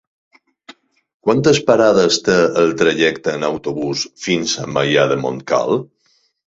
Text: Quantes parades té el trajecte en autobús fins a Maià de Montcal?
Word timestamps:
Quantes 1.27 1.59
parades 1.67 2.17
té 2.29 2.39
el 2.63 2.73
trajecte 2.81 3.37
en 3.41 3.49
autobús 3.53 4.09
fins 4.27 4.59
a 4.67 4.69
Maià 4.79 5.09
de 5.15 5.25
Montcal? 5.27 5.83